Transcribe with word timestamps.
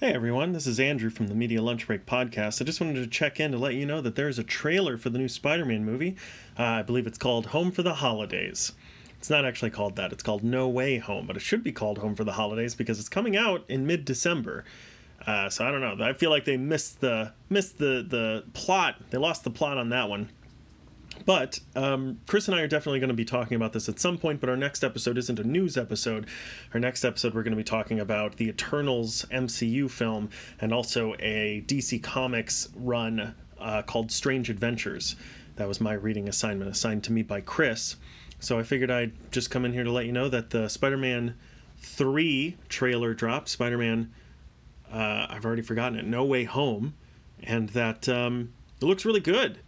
Hey 0.00 0.12
everyone, 0.12 0.52
this 0.52 0.66
is 0.66 0.80
Andrew 0.80 1.08
from 1.08 1.28
the 1.28 1.36
Media 1.36 1.62
Lunch 1.62 1.86
Break 1.86 2.04
podcast. 2.04 2.60
I 2.60 2.64
just 2.64 2.80
wanted 2.80 2.96
to 2.96 3.06
check 3.06 3.38
in 3.38 3.52
to 3.52 3.58
let 3.58 3.74
you 3.74 3.86
know 3.86 4.00
that 4.00 4.16
there 4.16 4.28
is 4.28 4.40
a 4.40 4.42
trailer 4.42 4.96
for 4.96 5.08
the 5.08 5.18
new 5.18 5.28
Spider 5.28 5.64
Man 5.64 5.84
movie. 5.84 6.16
Uh, 6.58 6.64
I 6.64 6.82
believe 6.82 7.06
it's 7.06 7.16
called 7.16 7.46
Home 7.46 7.70
for 7.70 7.84
the 7.84 7.94
Holidays. 7.94 8.72
It's 9.18 9.30
not 9.30 9.44
actually 9.44 9.70
called 9.70 9.94
that, 9.94 10.12
it's 10.12 10.24
called 10.24 10.42
No 10.42 10.68
Way 10.68 10.98
Home, 10.98 11.28
but 11.28 11.36
it 11.36 11.42
should 11.42 11.62
be 11.62 11.70
called 11.70 11.98
Home 11.98 12.16
for 12.16 12.24
the 12.24 12.32
Holidays 12.32 12.74
because 12.74 12.98
it's 12.98 13.08
coming 13.08 13.36
out 13.36 13.64
in 13.68 13.86
mid 13.86 14.04
December. 14.04 14.64
Uh, 15.24 15.48
so 15.48 15.64
I 15.64 15.70
don't 15.70 15.80
know. 15.80 16.04
I 16.04 16.12
feel 16.12 16.30
like 16.30 16.44
they 16.44 16.56
missed 16.56 17.00
the 17.00 17.32
missed 17.48 17.78
the 17.78 18.04
the 18.06 18.42
plot. 18.52 18.96
They 19.10 19.18
lost 19.18 19.44
the 19.44 19.50
plot 19.50 19.78
on 19.78 19.90
that 19.90 20.08
one. 20.08 20.28
But 21.26 21.60
um, 21.74 22.20
Chris 22.26 22.48
and 22.48 22.54
I 22.54 22.60
are 22.60 22.68
definitely 22.68 23.00
going 23.00 23.08
to 23.08 23.14
be 23.14 23.24
talking 23.24 23.56
about 23.56 23.72
this 23.72 23.88
at 23.88 23.98
some 23.98 24.18
point. 24.18 24.40
But 24.40 24.50
our 24.50 24.56
next 24.56 24.84
episode 24.84 25.18
isn't 25.18 25.38
a 25.38 25.44
news 25.44 25.76
episode. 25.76 26.26
Our 26.72 26.80
next 26.80 27.04
episode, 27.04 27.34
we're 27.34 27.42
going 27.42 27.52
to 27.52 27.56
be 27.56 27.64
talking 27.64 28.00
about 28.00 28.36
the 28.36 28.48
Eternals 28.48 29.24
MCU 29.30 29.90
film 29.90 30.30
and 30.60 30.72
also 30.72 31.14
a 31.18 31.64
DC 31.66 32.02
Comics 32.02 32.68
run 32.76 33.34
uh, 33.58 33.82
called 33.82 34.12
Strange 34.12 34.50
Adventures. 34.50 35.16
That 35.56 35.68
was 35.68 35.80
my 35.80 35.92
reading 35.92 36.28
assignment 36.28 36.70
assigned 36.70 37.04
to 37.04 37.12
me 37.12 37.22
by 37.22 37.40
Chris. 37.40 37.96
So 38.40 38.58
I 38.58 38.62
figured 38.62 38.90
I'd 38.90 39.12
just 39.30 39.50
come 39.50 39.64
in 39.64 39.72
here 39.72 39.84
to 39.84 39.92
let 39.92 40.06
you 40.06 40.12
know 40.12 40.28
that 40.28 40.50
the 40.50 40.68
Spider 40.68 40.98
Man 40.98 41.36
3 41.78 42.56
trailer 42.68 43.14
dropped. 43.14 43.48
Spider 43.48 43.78
Man, 43.78 44.12
uh, 44.92 45.26
I've 45.30 45.44
already 45.44 45.62
forgotten 45.62 45.98
it, 45.98 46.04
No 46.04 46.24
Way 46.24 46.44
Home. 46.44 46.94
And 47.42 47.70
that 47.70 48.08
um, 48.08 48.52
it 48.80 48.84
looks 48.84 49.04
really 49.04 49.20
good. 49.20 49.60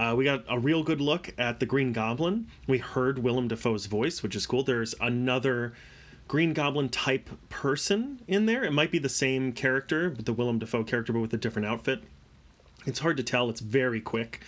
Uh, 0.00 0.14
we 0.14 0.24
got 0.24 0.42
a 0.48 0.58
real 0.58 0.82
good 0.82 0.98
look 0.98 1.28
at 1.36 1.60
the 1.60 1.66
Green 1.66 1.92
Goblin. 1.92 2.46
We 2.66 2.78
heard 2.78 3.18
Willem 3.18 3.48
Dafoe's 3.48 3.84
voice, 3.84 4.22
which 4.22 4.34
is 4.34 4.46
cool. 4.46 4.62
There's 4.62 4.94
another 4.98 5.74
Green 6.26 6.54
Goblin 6.54 6.88
type 6.88 7.28
person 7.50 8.22
in 8.26 8.46
there. 8.46 8.64
It 8.64 8.72
might 8.72 8.90
be 8.90 8.98
the 8.98 9.10
same 9.10 9.52
character, 9.52 10.08
but 10.08 10.24
the 10.24 10.32
Willem 10.32 10.58
Dafoe 10.58 10.84
character, 10.84 11.12
but 11.12 11.20
with 11.20 11.34
a 11.34 11.36
different 11.36 11.68
outfit. 11.68 12.02
It's 12.86 13.00
hard 13.00 13.18
to 13.18 13.22
tell. 13.22 13.50
It's 13.50 13.60
very 13.60 14.00
quick 14.00 14.40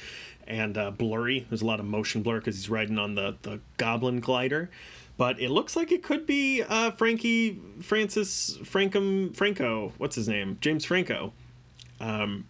and 0.47 0.79
uh, 0.79 0.91
blurry. 0.91 1.45
There's 1.51 1.61
a 1.61 1.67
lot 1.67 1.81
of 1.81 1.85
motion 1.85 2.23
blur 2.23 2.39
because 2.39 2.57
he's 2.57 2.71
riding 2.71 2.99
on 2.99 3.15
the, 3.15 3.37
the 3.43 3.61
Goblin 3.77 4.21
glider. 4.21 4.71
But 5.19 5.39
it 5.39 5.51
looks 5.51 5.77
like 5.77 5.93
it 5.93 6.03
could 6.03 6.25
be 6.25 6.63
uh, 6.63 6.93
Frankie 6.93 7.61
Francis 7.83 8.57
Frankum 8.63 9.37
Franco. 9.37 9.93
What's 9.99 10.17
his 10.17 10.29
name? 10.29 10.57
James 10.63 10.87
Franco. 10.87 11.35
Um, 12.01 12.47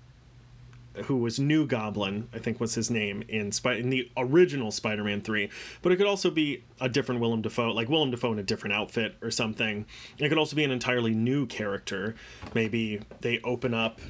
who 1.05 1.17
was 1.17 1.39
New 1.39 1.67
Goblin, 1.67 2.29
I 2.33 2.39
think 2.39 2.61
was 2.61 2.75
his 2.75 2.91
name 2.91 3.25
in 3.29 3.53
Spy- 3.53 3.75
in 3.75 3.91
the 3.91 4.11
original 4.17 4.71
Spider-Man 4.71 5.23
3. 5.23 5.49
But 5.81 5.93
it 5.93 5.97
could 5.97 6.07
also 6.07 6.31
be 6.31 6.65
a 6.81 6.89
different 6.89 7.21
Willem 7.21 7.43
Dafoe, 7.43 7.73
like 7.73 7.89
Willem 7.89 8.11
Dafoe 8.11 8.33
in 8.33 8.39
a 8.39 8.43
different 8.43 8.75
outfit 8.75 9.17
or 9.23 9.31
something. 9.31 9.87
It 10.19 10.29
could 10.29 10.39
also 10.39 10.57
be 10.57 10.65
an 10.65 10.71
entirely 10.71 11.15
new 11.15 11.47
character. 11.47 12.15
Maybe 12.55 13.01
they 13.21 13.41
open 13.41 13.75
up 13.75 14.01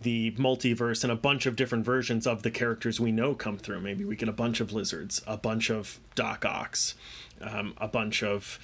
the 0.00 0.30
multiverse 0.32 1.02
and 1.02 1.12
a 1.12 1.16
bunch 1.16 1.46
of 1.46 1.56
different 1.56 1.84
versions 1.84 2.26
of 2.26 2.42
the 2.42 2.50
characters 2.50 3.00
we 3.00 3.10
know 3.10 3.34
come 3.34 3.58
through. 3.58 3.80
Maybe 3.80 4.04
we 4.04 4.16
get 4.16 4.28
a 4.28 4.32
bunch 4.32 4.60
of 4.60 4.72
lizards, 4.72 5.20
a 5.26 5.36
bunch 5.36 5.70
of 5.70 5.98
Doc 6.14 6.44
Ocks, 6.44 6.94
um, 7.40 7.74
a 7.78 7.88
bunch 7.88 8.22
of 8.22 8.60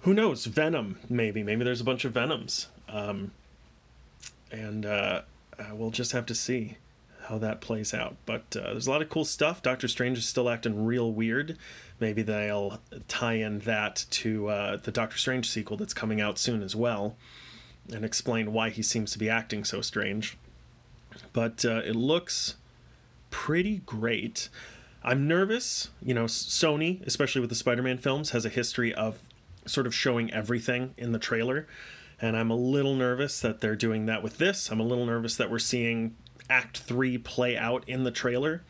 who 0.00 0.12
knows 0.12 0.44
Venom. 0.44 0.98
Maybe 1.08 1.42
maybe 1.42 1.64
there's 1.64 1.80
a 1.80 1.84
bunch 1.84 2.04
of 2.04 2.12
Venoms, 2.12 2.68
um, 2.88 3.32
and 4.52 4.84
uh, 4.84 5.22
uh, 5.58 5.74
we'll 5.74 5.90
just 5.90 6.12
have 6.12 6.26
to 6.26 6.34
see 6.34 6.76
how 7.28 7.38
that 7.38 7.60
plays 7.60 7.92
out. 7.92 8.16
But 8.26 8.56
uh, 8.56 8.72
there's 8.72 8.86
a 8.86 8.90
lot 8.90 9.02
of 9.02 9.08
cool 9.08 9.24
stuff. 9.24 9.62
Doctor 9.62 9.86
Strange 9.88 10.18
is 10.18 10.26
still 10.26 10.48
acting 10.48 10.84
real 10.84 11.12
weird. 11.12 11.58
Maybe 12.00 12.22
they'll 12.22 12.80
tie 13.06 13.34
in 13.34 13.60
that 13.60 14.06
to 14.10 14.48
uh, 14.48 14.76
the 14.76 14.90
Doctor 14.90 15.18
Strange 15.18 15.48
sequel 15.48 15.76
that's 15.76 15.94
coming 15.94 16.20
out 16.20 16.38
soon 16.38 16.62
as 16.62 16.74
well, 16.74 17.16
and 17.92 18.04
explain 18.04 18.52
why 18.52 18.70
he 18.70 18.82
seems 18.82 19.12
to 19.12 19.18
be 19.18 19.28
acting 19.28 19.64
so 19.64 19.80
strange. 19.80 20.38
But 21.32 21.64
uh, 21.64 21.82
it 21.84 21.96
looks 21.96 22.56
pretty 23.30 23.78
great. 23.84 24.48
I'm 25.02 25.28
nervous. 25.28 25.90
You 26.00 26.14
know, 26.14 26.24
Sony, 26.24 27.06
especially 27.06 27.40
with 27.40 27.50
the 27.50 27.56
Spider 27.56 27.82
Man 27.82 27.98
films, 27.98 28.30
has 28.30 28.44
a 28.44 28.50
history 28.50 28.94
of 28.94 29.18
sort 29.66 29.86
of 29.86 29.94
showing 29.94 30.32
everything 30.32 30.94
in 30.96 31.12
the 31.12 31.18
trailer. 31.18 31.66
And 32.20 32.36
I'm 32.36 32.50
a 32.50 32.56
little 32.56 32.94
nervous 32.94 33.40
that 33.40 33.60
they're 33.60 33.76
doing 33.76 34.06
that 34.06 34.22
with 34.22 34.38
this. 34.38 34.70
I'm 34.72 34.80
a 34.80 34.84
little 34.84 35.06
nervous 35.06 35.36
that 35.36 35.50
we're 35.50 35.60
seeing 35.60 36.16
Act 36.50 36.78
3 36.78 37.18
play 37.18 37.56
out 37.56 37.84
in 37.88 38.04
the 38.04 38.10
trailer. 38.10 38.62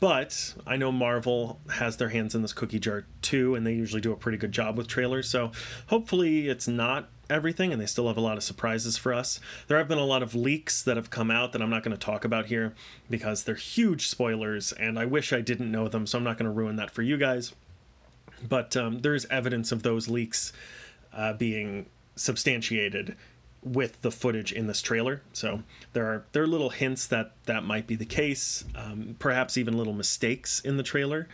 But 0.00 0.54
I 0.66 0.76
know 0.76 0.92
Marvel 0.92 1.60
has 1.72 1.96
their 1.96 2.10
hands 2.10 2.34
in 2.34 2.42
this 2.42 2.52
cookie 2.52 2.78
jar 2.78 3.04
too, 3.20 3.56
and 3.56 3.66
they 3.66 3.72
usually 3.72 4.00
do 4.00 4.12
a 4.12 4.16
pretty 4.16 4.38
good 4.38 4.52
job 4.52 4.78
with 4.78 4.86
trailers. 4.86 5.28
So 5.28 5.50
hopefully 5.88 6.48
it's 6.48 6.68
not 6.68 7.08
everything 7.30 7.72
and 7.72 7.80
they 7.80 7.86
still 7.86 8.06
have 8.08 8.16
a 8.16 8.22
lot 8.22 8.36
of 8.36 8.42
surprises 8.42 8.96
for 8.96 9.12
us. 9.12 9.40
There 9.66 9.76
have 9.78 9.88
been 9.88 9.98
a 9.98 10.04
lot 10.04 10.22
of 10.22 10.34
leaks 10.34 10.82
that 10.82 10.96
have 10.96 11.10
come 11.10 11.30
out 11.30 11.52
that 11.52 11.60
I'm 11.62 11.70
not 11.70 11.82
going 11.82 11.96
to 11.96 12.02
talk 12.02 12.24
about 12.24 12.46
here 12.46 12.74
because 13.10 13.44
they're 13.44 13.54
huge 13.54 14.08
spoilers 14.08 14.72
and 14.72 14.98
I 14.98 15.04
wish 15.04 15.32
I 15.32 15.40
didn't 15.40 15.70
know 15.70 15.88
them, 15.88 16.06
so 16.06 16.18
I'm 16.18 16.24
not 16.24 16.38
going 16.38 16.50
to 16.50 16.56
ruin 16.56 16.76
that 16.76 16.90
for 16.90 17.02
you 17.02 17.16
guys. 17.16 17.54
But 18.48 18.76
um, 18.76 19.00
there 19.00 19.14
is 19.14 19.26
evidence 19.30 19.72
of 19.72 19.82
those 19.82 20.08
leaks 20.08 20.52
uh, 21.12 21.32
being 21.32 21.86
substantiated 22.16 23.16
with 23.62 24.00
the 24.02 24.10
footage 24.10 24.52
in 24.52 24.66
this 24.66 24.80
trailer. 24.80 25.22
So 25.32 25.62
there 25.92 26.06
are 26.06 26.24
there 26.32 26.42
are 26.42 26.46
little 26.46 26.70
hints 26.70 27.06
that 27.08 27.32
that 27.46 27.64
might 27.64 27.86
be 27.86 27.96
the 27.96 28.06
case, 28.06 28.64
um, 28.74 29.16
perhaps 29.18 29.58
even 29.58 29.76
little 29.76 29.92
mistakes 29.92 30.60
in 30.60 30.76
the 30.76 30.82
trailer 30.82 31.28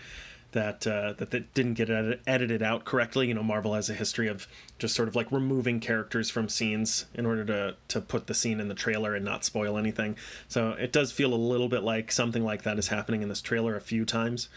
that 0.55 0.87
uh, 0.87 1.13
that 1.15 1.31
that 1.33 1.53
didn't 1.53 1.75
get 1.75 1.91
edit- 1.91 2.23
edited 2.27 2.63
out 2.63 2.85
correctly. 2.85 3.29
You 3.29 3.35
know, 3.35 3.43
Marvel 3.43 3.75
has 3.75 3.91
a 3.91 3.95
history 3.95 4.29
of 4.29 4.49
just 4.79 4.95
sort 4.95 5.09
of 5.09 5.15
like 5.15 5.31
removing 5.31 5.81
characters 5.81 6.31
from 6.31 6.49
scenes 6.49 7.07
in 7.13 7.27
order 7.27 7.45
to 7.45 7.77
to 7.89 8.01
put 8.01 8.27
the 8.27 8.35
scene 8.35 8.61
in 8.61 8.69
the 8.69 8.75
trailer 8.75 9.15
and 9.15 9.25
not 9.25 9.45
spoil 9.45 9.77
anything. 9.77 10.17
So 10.49 10.71
it 10.71 10.93
does 10.93 11.13
feel 11.13 11.35
a 11.35 11.37
little 11.37 11.69
bit 11.69 11.83
like 11.83 12.11
something 12.11 12.45
like 12.45 12.63
that 12.63 12.79
is 12.79 12.89
happening 12.89 13.23
in 13.23 13.29
this 13.29 13.43
trailer 13.43 13.77
a 13.77 13.81
few 13.81 14.05
times. 14.05 14.49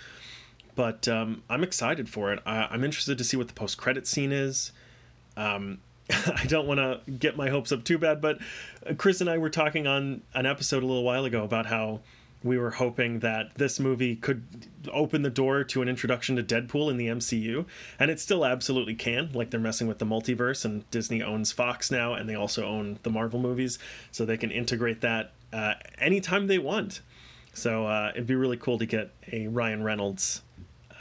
But 0.75 1.07
um, 1.07 1.41
I'm 1.49 1.63
excited 1.63 2.07
for 2.07 2.31
it. 2.31 2.39
I, 2.45 2.67
I'm 2.69 2.83
interested 2.83 3.17
to 3.17 3.23
see 3.23 3.35
what 3.35 3.47
the 3.47 3.53
post 3.53 3.77
credit 3.77 4.05
scene 4.07 4.31
is. 4.31 4.71
Um, 5.35 5.79
I 6.35 6.45
don't 6.45 6.67
want 6.67 6.79
to 6.79 7.11
get 7.11 7.35
my 7.35 7.49
hopes 7.49 7.71
up 7.71 7.83
too 7.83 7.97
bad, 7.97 8.21
but 8.21 8.39
Chris 8.97 9.21
and 9.21 9.29
I 9.29 9.37
were 9.37 9.49
talking 9.49 9.87
on 9.87 10.21
an 10.33 10.45
episode 10.45 10.83
a 10.83 10.85
little 10.85 11.03
while 11.03 11.25
ago 11.25 11.43
about 11.43 11.65
how 11.65 11.99
we 12.43 12.57
were 12.57 12.71
hoping 12.71 13.19
that 13.19 13.55
this 13.55 13.79
movie 13.79 14.15
could 14.15 14.43
open 14.91 15.21
the 15.21 15.29
door 15.29 15.63
to 15.63 15.81
an 15.81 15.89
introduction 15.89 16.35
to 16.35 16.43
Deadpool 16.43 16.89
in 16.89 16.97
the 16.97 17.07
MCU, 17.07 17.65
and 17.99 18.11
it 18.11 18.19
still 18.19 18.45
absolutely 18.45 18.95
can. 18.95 19.31
Like 19.33 19.49
they're 19.49 19.59
messing 19.59 19.87
with 19.87 19.99
the 19.99 20.05
multiverse, 20.05 20.63
and 20.63 20.89
Disney 20.91 21.21
owns 21.21 21.51
Fox 21.51 21.91
now, 21.91 22.13
and 22.13 22.29
they 22.29 22.35
also 22.35 22.65
own 22.65 22.99
the 23.03 23.09
Marvel 23.09 23.39
movies, 23.39 23.79
so 24.11 24.23
they 24.25 24.37
can 24.37 24.51
integrate 24.51 25.01
that 25.01 25.33
uh, 25.51 25.73
anytime 25.97 26.47
they 26.47 26.59
want. 26.59 27.01
So 27.53 27.87
uh, 27.87 28.11
it'd 28.13 28.27
be 28.27 28.35
really 28.35 28.57
cool 28.57 28.77
to 28.77 28.85
get 28.85 29.11
a 29.31 29.47
Ryan 29.47 29.83
Reynolds, 29.83 30.43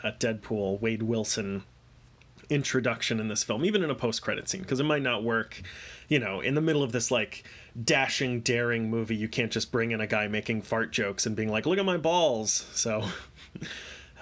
uh, 0.02 0.12
Deadpool, 0.18 0.80
Wade 0.80 1.02
Wilson 1.02 1.64
introduction 2.50 3.20
in 3.20 3.28
this 3.28 3.42
film, 3.42 3.64
even 3.64 3.82
in 3.82 3.90
a 3.90 3.94
post 3.94 4.22
credit 4.22 4.48
scene, 4.48 4.62
because 4.62 4.80
it 4.80 4.84
might 4.84 5.02
not 5.02 5.22
work. 5.22 5.62
You 6.08 6.18
know, 6.18 6.40
in 6.40 6.54
the 6.54 6.60
middle 6.60 6.82
of 6.82 6.92
this 6.92 7.10
like 7.10 7.44
dashing, 7.82 8.40
daring 8.40 8.90
movie, 8.90 9.16
you 9.16 9.28
can't 9.28 9.50
just 9.50 9.72
bring 9.72 9.90
in 9.90 10.00
a 10.00 10.06
guy 10.06 10.28
making 10.28 10.62
fart 10.62 10.92
jokes 10.92 11.26
and 11.26 11.34
being 11.34 11.50
like, 11.50 11.66
"Look 11.66 11.78
at 11.78 11.84
my 11.84 11.96
balls." 11.96 12.66
So. 12.72 13.04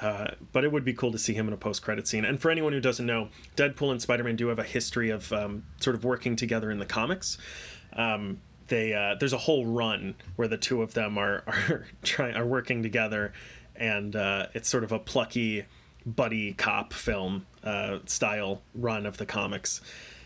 Uh, 0.01 0.33
but 0.53 0.65
it 0.65 0.73
would 0.73 0.85
be 0.85 0.93
cool 0.93 1.13
to 1.13 1.19
see 1.19 1.33
him 1.35 1.47
in 1.47 1.55
a 1.55 1.57
post-credit 1.57 2.07
scene. 2.07 2.25
And 2.25 2.39
for 2.43 2.51
anyone 2.51 2.73
who 2.73 2.81
doesn't 2.81 3.07
know, 3.07 3.29
Deadpool 3.57 3.93
and 3.93 4.03
Spider-Man 4.03 4.35
do 4.35 4.49
have 4.49 4.59
a 4.59 4.65
history 4.65 5.09
of 5.09 5.33
um, 5.33 5.65
sort 5.81 5.95
of 5.95 6.05
working 6.05 6.35
together 6.35 6.71
in 6.71 6.79
the 6.79 6.85
comics. 6.85 7.39
Um, 7.93 8.41
they 8.69 8.93
uh, 8.93 9.15
there's 9.19 9.33
a 9.33 9.39
whole 9.39 9.67
run 9.67 10.15
where 10.37 10.49
the 10.49 10.57
two 10.57 10.83
of 10.83 10.95
them 10.95 11.17
are 11.17 11.45
are 11.47 11.87
trying 12.03 12.35
are 12.35 12.47
working 12.47 12.83
together, 12.83 13.33
and 13.77 14.17
uh, 14.17 14.47
it's 14.53 14.69
sort 14.69 14.85
of 14.85 14.93
a 14.93 14.99
plucky 14.99 15.65
buddy 16.07 16.53
cop 16.53 16.93
film 16.93 17.47
uh, 17.65 17.99
style 18.07 18.63
run 18.75 19.07
of 19.07 19.17
the 19.17 19.27
comics. 19.27 19.81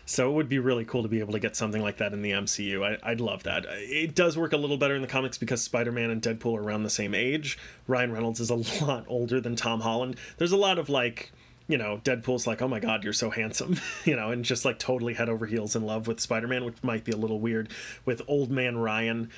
So 0.09 0.31
it 0.31 0.33
would 0.33 0.49
be 0.49 0.57
really 0.57 0.85
cool 0.85 1.03
to 1.03 1.07
be 1.07 1.19
able 1.19 1.33
to 1.33 1.39
get 1.39 1.55
something 1.55 1.83
like 1.83 1.97
that 1.97 2.13
in 2.13 2.23
the 2.23 2.31
MCU. 2.31 2.97
I, 3.03 3.09
would 3.11 3.21
love 3.21 3.43
that. 3.43 3.65
It 3.67 4.15
does 4.15 4.35
work 4.35 4.53
a 4.53 4.57
little 4.57 4.75
better 4.75 4.95
in 4.95 5.03
the 5.03 5.07
comics 5.07 5.37
because 5.37 5.61
Spider 5.61 5.91
Man 5.91 6.09
and 6.09 6.19
Deadpool 6.19 6.57
are 6.57 6.63
around 6.63 6.81
the 6.81 6.89
same 6.89 7.13
age. 7.13 7.59
Ryan 7.85 8.11
Reynolds 8.11 8.39
is 8.39 8.49
a 8.49 8.55
lot 8.83 9.05
older 9.07 9.39
than 9.39 9.55
Tom 9.55 9.81
Holland. 9.81 10.15
There's 10.37 10.51
a 10.51 10.57
lot 10.57 10.79
of 10.79 10.89
like, 10.89 11.31
you 11.67 11.77
know, 11.77 12.01
Deadpool's 12.03 12.47
like, 12.47 12.59
oh 12.63 12.67
my 12.67 12.79
God, 12.79 13.03
you're 13.03 13.13
so 13.13 13.29
handsome, 13.29 13.79
you 14.03 14.15
know, 14.15 14.31
and 14.31 14.43
just 14.43 14.65
like 14.65 14.79
totally 14.79 15.13
head 15.13 15.29
over 15.29 15.45
heels 15.45 15.75
in 15.75 15.85
love 15.85 16.07
with 16.07 16.19
Spider 16.19 16.47
Man, 16.47 16.65
which 16.65 16.83
might 16.83 17.03
be 17.03 17.11
a 17.11 17.17
little 17.17 17.39
weird 17.39 17.69
with 18.03 18.23
old 18.27 18.49
man 18.49 18.79
Ryan. 18.79 19.29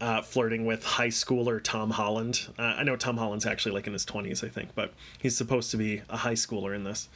Uh, 0.00 0.22
flirting 0.22 0.64
with 0.64 0.82
high 0.82 1.08
schooler 1.08 1.62
Tom 1.62 1.90
Holland. 1.90 2.48
Uh, 2.58 2.76
I 2.78 2.84
know 2.84 2.96
Tom 2.96 3.18
Holland's 3.18 3.44
actually 3.44 3.72
like 3.72 3.86
in 3.86 3.92
his 3.92 4.06
20s, 4.06 4.42
I 4.42 4.48
think, 4.48 4.74
but 4.74 4.94
he's 5.18 5.36
supposed 5.36 5.70
to 5.72 5.76
be 5.76 6.00
a 6.08 6.16
high 6.16 6.32
schooler 6.32 6.74
in 6.74 6.84
this. 6.84 7.10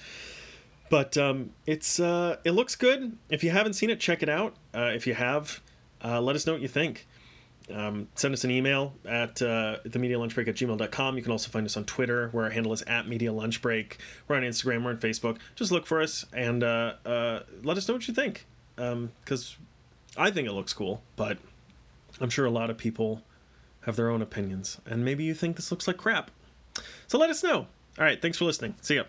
But 0.94 1.18
um, 1.18 1.50
it's 1.66 1.98
uh, 1.98 2.36
it 2.44 2.52
looks 2.52 2.76
good. 2.76 3.18
If 3.28 3.42
you 3.42 3.50
haven't 3.50 3.72
seen 3.72 3.90
it, 3.90 3.98
check 3.98 4.22
it 4.22 4.28
out. 4.28 4.54
Uh, 4.72 4.92
if 4.94 5.08
you 5.08 5.14
have, 5.14 5.60
uh, 6.04 6.20
let 6.20 6.36
us 6.36 6.46
know 6.46 6.52
what 6.52 6.62
you 6.62 6.68
think. 6.68 7.08
Um, 7.68 8.06
send 8.14 8.32
us 8.32 8.44
an 8.44 8.52
email 8.52 8.92
at 9.04 9.42
uh, 9.42 9.78
themedialunchbreak 9.84 10.46
at 10.46 10.54
gmail.com. 10.54 11.16
You 11.16 11.22
can 11.24 11.32
also 11.32 11.50
find 11.50 11.66
us 11.66 11.76
on 11.76 11.84
Twitter, 11.84 12.28
where 12.28 12.44
our 12.44 12.50
handle 12.52 12.72
is 12.72 12.82
at 12.82 13.08
Media 13.08 13.32
Lunch 13.32 13.60
Break. 13.60 13.98
We're 14.28 14.36
on 14.36 14.42
Instagram, 14.42 14.84
we're 14.84 14.90
on 14.90 14.98
Facebook. 14.98 15.38
Just 15.56 15.72
look 15.72 15.84
for 15.84 16.00
us 16.00 16.26
and 16.32 16.62
uh, 16.62 16.94
uh, 17.04 17.40
let 17.64 17.76
us 17.76 17.88
know 17.88 17.94
what 17.94 18.06
you 18.06 18.14
think. 18.14 18.46
Because 18.76 19.56
um, 19.58 19.66
I 20.16 20.30
think 20.30 20.46
it 20.46 20.52
looks 20.52 20.72
cool, 20.72 21.02
but 21.16 21.38
I'm 22.20 22.30
sure 22.30 22.46
a 22.46 22.52
lot 22.52 22.70
of 22.70 22.78
people 22.78 23.20
have 23.80 23.96
their 23.96 24.10
own 24.10 24.22
opinions, 24.22 24.80
and 24.86 25.04
maybe 25.04 25.24
you 25.24 25.34
think 25.34 25.56
this 25.56 25.72
looks 25.72 25.88
like 25.88 25.96
crap. 25.96 26.30
So 27.08 27.18
let 27.18 27.30
us 27.30 27.42
know. 27.42 27.66
All 27.98 28.04
right, 28.04 28.22
thanks 28.22 28.38
for 28.38 28.44
listening. 28.44 28.76
See 28.80 28.94
ya. 28.94 29.04